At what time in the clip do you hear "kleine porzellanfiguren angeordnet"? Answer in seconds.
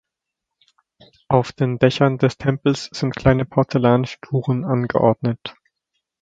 3.15-5.55